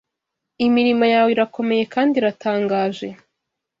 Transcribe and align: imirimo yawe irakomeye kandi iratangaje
imirimo 0.65 1.05
yawe 1.13 1.29
irakomeye 1.35 1.83
kandi 1.93 2.13
iratangaje 2.17 3.07